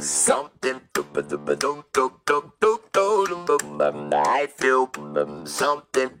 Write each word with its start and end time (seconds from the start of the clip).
something. 0.00 0.80
I 4.12 4.48
feel 4.56 4.90
something. 5.44 6.20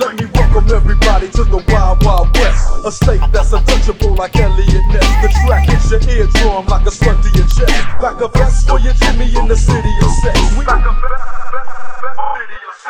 Let 0.00 0.16
me 0.18 0.24
welcome 0.32 0.64
everybody 0.74 1.28
to 1.28 1.44
the 1.44 1.62
Wild 1.68 2.02
Wild 2.02 2.34
West. 2.38 2.86
A 2.86 2.90
state 2.90 3.20
that's 3.34 3.52
untouchable 3.52 4.14
like 4.14 4.34
Elliot 4.34 4.86
Ness. 4.88 5.04
The 5.20 5.28
track 5.44 5.68
hits 5.68 5.90
your 5.90 6.00
eardrum 6.00 6.64
like 6.68 6.86
a 6.86 6.90
slug 6.90 7.22
to 7.22 7.28
your 7.36 7.44
chest. 7.44 7.68
Back 8.00 8.18
a 8.22 8.28
vest 8.28 8.66
for 8.66 8.80
your 8.80 8.94
Jimmy 8.94 9.28
in 9.36 9.46
the 9.46 9.56
city 9.56 9.92
of 10.00 10.10
sex. 10.24 10.40
We 10.56 10.64
city 10.64 10.80
of 12.64 12.74
sex. 12.80 12.89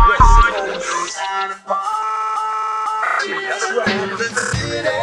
West 0.08 0.24
Coast. 0.56 1.18
California. 1.20 1.76
that's 3.50 3.66
right. 3.76 5.02